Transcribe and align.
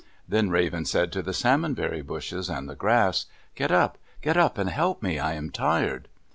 Then 0.27 0.49
Raven 0.49 0.83
said 0.85 1.11
to 1.11 1.21
the 1.21 1.31
salmon 1.31 1.75
berry 1.75 2.01
bushes 2.01 2.49
and 2.49 2.67
the 2.67 2.73
grass, 2.73 3.27
"Get 3.53 3.71
up! 3.71 3.99
Get 4.23 4.35
up 4.35 4.57
and 4.57 4.67
help 4.71 5.03
me. 5.03 5.19
I 5.19 5.33
am 5.35 5.51
tired!" 5.51 6.07